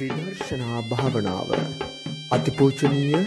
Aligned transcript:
විදර්ශනා 0.00 0.82
භාවනාව. 0.90 1.50
අතිපූජනීය 2.32 3.18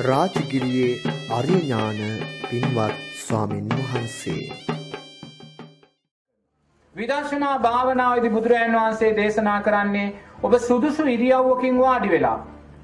රාජගිරියේ 0.00 1.12
අරියඥාන 1.30 2.00
පින්වත් 2.42 2.98
ස්වාමින් 3.20 3.68
වහන්සේ. 3.76 4.42
විදර්ශනා 6.96 7.54
භාවනාවේදී 7.58 8.30
බුදුරජාණන් 8.30 8.80
වහන්සේ 8.80 9.10
දේශනා 9.16 9.56
කරන්නේ 9.60 10.08
ඔබ 10.42 10.58
සුදුසු 10.60 11.06
ඉරියව්වකින් 11.06 11.78
වාඩි 11.78 12.10
වෙලා. 12.10 12.36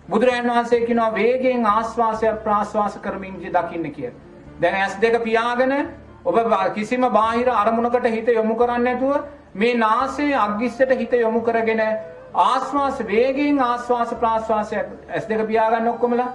බුදුරජාණන් 0.09 0.55
වහන්සේ 0.55 0.81
කියනවා 0.83 1.11
වේගයෙන් 1.15 1.67
ආස්වාසය 1.67 2.33
ප්‍රාස්වාස 2.45 2.99
කරමින් 2.99 3.37
දකින්න 3.51 3.93
කියලා. 3.93 4.17
දැන් 4.61 4.75
ඇස් 4.77 4.99
දෙක 4.99 5.21
පියාගෙන 5.23 5.77
ඔබ 6.25 6.43
කිසිම 6.75 7.09
බාහිර 7.13 7.55
අරමුණකට 7.57 8.11
හිත 8.11 8.29
යොමු 8.31 8.57
කරන්නේ 8.57 8.85
නැතුව 8.89 9.15
මේ 9.55 9.77
නාසයේ 9.77 10.35
අග්ගිස්සට 10.39 10.99
හිත 10.99 11.13
යොමු 11.19 11.41
කරගෙන 11.43 11.87
ආස්වාස 12.35 12.99
වේගයෙන් 13.01 13.61
ආස්වාස 13.61 14.15
ප්‍රාස්වාසය 14.15 14.77
ඇස් 14.77 15.27
දෙක 15.29 15.47
පියාගන්න 15.47 15.89
ඔක්කොමලා. 15.89 16.29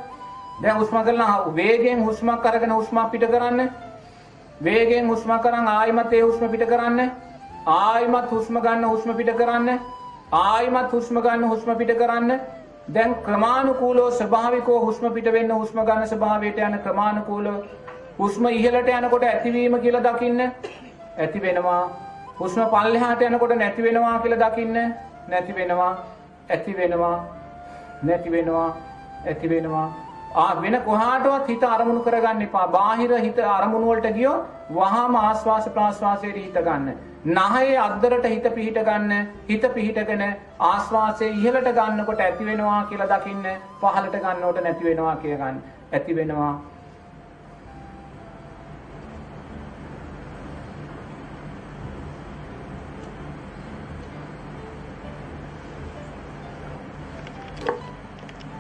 දැන් 0.62 0.78
හුස්ම 0.78 0.98
කරලා 0.98 1.56
වේගයෙන් 1.56 2.04
හුස්මක් 2.06 2.46
අරගෙන 2.46 2.72
හුස්මක් 2.72 3.12
පිට 3.12 3.26
කරන්න. 3.26 3.72
වේගයෙන් 4.64 5.08
හුස්ම 5.08 5.32
කරන් 5.40 5.68
ආයිමත් 5.68 6.14
ඒ 6.14 6.22
හුස්ම 6.22 6.46
පිට 6.48 6.64
කරන්න. 6.68 7.12
ආයිමත් 7.68 8.32
හුස්ම 8.32 8.60
ගන්න 8.60 8.86
හුස්ම 8.86 9.12
පිට 9.14 9.34
කරන්න. 9.36 9.80
ආයිමත් 10.34 10.92
හුස්ම 10.92 11.20
ගන්න 11.20 11.44
හුස්ම 11.46 11.76
පිට 11.76 11.92
කරන්න. 11.98 12.40
දැන් 12.94 13.16
ක්‍රමානුකූලව 13.26 14.14
ස්වභාවිකව 14.14 14.80
හුස්ම 14.86 15.12
පිට 15.12 15.28
වෙන්න 15.34 15.52
හුස්ම 15.52 15.80
ගන්න 15.82 16.08
ස්වභාවයට 16.08 16.58
යන 16.60 16.80
ක්‍රමානුකූලව 16.80 17.60
හුස්ම 18.20 18.48
ඉහළට 18.48 18.90
යනකොට 18.90 19.24
ඇතිවීම 19.26 19.80
කියලා 19.82 20.06
දකින්න. 20.08 20.40
ඇති 21.18 21.42
වෙනවා. 21.42 21.84
හුස්ම 22.40 22.66
පල්ලෙහාට 22.72 23.22
යනකොට 23.22 23.56
නැති 23.58 23.84
වෙනවා 23.84 24.18
කියලා 24.20 24.50
දකින්න. 24.50 25.09
නැති 25.30 25.56
වෙනවා 25.56 25.94
ඇති 26.50 26.78
වෙනවා 26.78 27.16
නැති 28.04 28.30
වෙනවා 28.30 28.68
ඇති 29.26 29.50
වෙනවා 29.50 29.88
ආ 30.36 30.62
වෙන 30.62 30.78
කොහාටවත් 30.86 31.48
හිත 31.48 31.64
අරමුණු 31.66 32.02
කරගන්න 32.02 32.42
එපා. 32.44 32.68
බාහිර 32.70 33.12
හිත 33.20 33.40
අරමුණු 33.50 33.88
වලට 33.88 34.14
ගියොත් 34.14 34.42
වහාම 34.72 35.16
ආස්වාස 35.18 35.70
ප්‍රාස්වාසයට 35.70 36.36
හිත 36.38 36.60
ගන්න. 36.60 36.98
නහයේ 37.28 37.78
අද්දරට 37.78 38.26
හිත 38.26 38.46
පිහිට 38.56 38.80
ගන්න. 38.82 39.28
හිත 39.50 39.66
පිහිටගෙන 39.74 40.24
ආස්වාසයේ 40.62 41.32
ඉහළට 41.32 41.72
ගන්නකොට 41.74 42.22
ඇති 42.22 42.46
වෙනවා 42.46 42.84
කියලා 42.86 43.10
දකින්න. 43.14 43.48
පහළට 43.82 44.16
ගන්නකොට 44.18 44.62
නැති 44.64 44.86
වෙනවා 44.86 45.16
කියලා 45.18 45.40
ගන්න. 45.44 45.64
ඇති 45.94 46.16
වෙනවා 46.16 46.54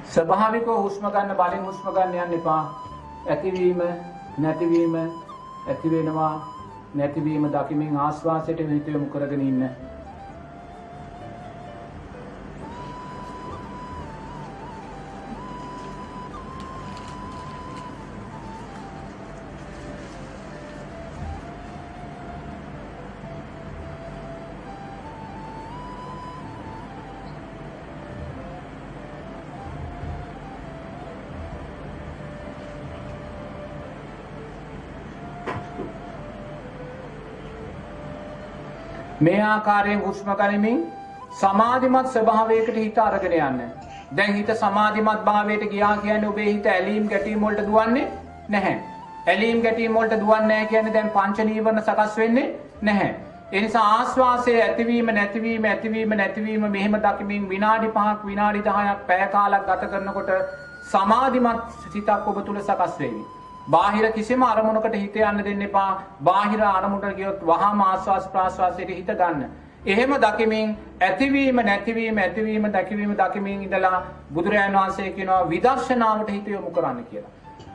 ස්වභාවිකව 0.09 0.69
හුස්ම 0.75 1.03
ගන්න 1.07 1.35
බලෙන් 1.37 1.65
හුස්ම 1.65 1.89
ගන්න 1.89 2.15
යන්න 2.19 2.37
එපා. 2.37 2.61
ඇතිවීම 3.27 3.81
නැතිවීම 4.37 4.95
ඇති 4.97 5.91
වෙනවා 5.91 6.31
නැතිවීම 6.95 7.45
දකිමින් 7.49 7.97
ආස්වාසයට 7.99 8.63
හිත 8.69 8.87
යොමු 8.87 9.07
කරගෙන 9.07 9.43
ඉන්න. 9.43 9.67
මේ 39.19 39.39
ආකාරයෙන් 39.43 40.01
හුස්ම 40.01 40.29
ගනිමින් 40.33 40.77
සමාධිමත් 41.39 42.11
ස්වභාවයකට 42.11 42.75
හිත 42.75 42.99
අරගෙන 42.99 43.33
යන්න. 43.39 43.59
දැන් 44.15 44.33
හිත 44.33 44.51
සමාධිමත් 44.61 45.25
භාවයට 45.25 45.65
ගියා 45.71 45.95
කියන්නේ 45.97 46.29
ඔබේ 46.29 46.45
හිත 46.45 46.67
ඇලීම් 46.67 47.09
ගැටීම් 47.09 47.41
වලට 47.41 47.65
දුවන්නේ 47.67 48.05
නැහැ. 48.49 48.75
ඇලීම් 49.27 49.59
ගැටීම් 49.61 49.97
වලට 49.97 50.21
දුවන්නේ 50.21 50.47
නැහැ 50.47 50.67
කියන්නේ 50.67 50.93
දැන් 50.93 51.09
පංච 51.17 51.47
නීවරණ 51.49 51.83
සකස් 51.83 52.15
වෙන්නේ 52.17 52.47
නැහැ. 52.81 53.09
ඒ 53.51 53.61
නිසා 53.61 53.83
ආස්වාසයේ 53.91 54.61
ඇතිවීම 54.63 55.11
නැතිවීම 55.15 55.63
ඇතිවීම 55.65 56.15
නැතිවීම 56.17 56.69
මෙහෙම 56.77 56.97
දකිමින් 57.05 57.49
විනාඩි 57.49 57.91
5ක් 57.97 58.31
විනාඩි 58.31 58.63
10ක් 58.69 58.95
පැය 59.07 59.27
කාලක් 59.35 59.67
ගත 59.69 59.91
කරනකොට 59.91 60.31
සමාධිමත් 60.93 61.77
සිතක් 61.93 62.27
ඔබ 62.27 62.41
තුල 62.45 62.61
සකස් 62.61 62.99
වෙයි. 62.99 63.38
බාහිර 63.69 64.11
කිසිම 64.13 64.43
අරමුණකට 64.43 64.95
හිත 64.95 65.15
යන්න 65.15 65.41
දෙන්න 65.43 65.61
එපා. 65.61 65.89
බාහිර 66.23 66.61
අරමුණට 66.67 67.15
ගියොත් 67.15 67.41
වහාම 67.43 67.81
ආස්වාස් 67.83 68.27
ප්‍රාස්වාසයට 68.27 68.89
හිත 68.91 69.11
ගන්න. 69.15 69.49
එහෙම 69.87 70.13
දකිමින් 70.17 70.77
ඇතිවීම 71.01 71.61
නැතිවීම 71.63 72.17
ඇතිවීම 72.17 72.69
දැකීම 72.69 73.11
දකිමින් 73.15 73.63
ඉඳලා 73.63 74.03
බුදුරජාණන් 74.33 74.79
වහන්සේ 74.79 75.11
කියනවා 75.11 75.49
විදර්ශනාවට 75.49 76.31
හිත 76.31 76.47
යොමු 76.47 76.71
කරන්න 76.71 77.03
කියලා. 77.05 77.31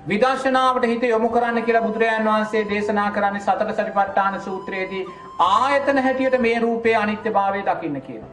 විදර්ශනාවට 0.09 0.85
හිත 0.85 1.03
යොමු 1.05 1.29
කරන්න 1.31 1.63
කියලා 1.63 1.83
බුදුරජාණන් 1.83 2.29
වහන්සේ 2.29 2.65
දේශනා 2.69 3.11
කරන්නේ 3.11 3.41
සතර 3.41 3.73
සතිපට්ඨාන 3.73 4.41
සූත්‍රයේදී 4.41 5.05
ආයතන 5.41 5.99
හැටියට 5.99 6.41
මේ 6.41 6.59
රූපයේ 6.61 6.97
අනිත්‍යභාවය 6.97 7.63
දකින්න 7.65 8.03
කියලා. 8.03 8.33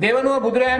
දෙවනුව 0.00 0.36
බුදුරජාණන් 0.42 0.78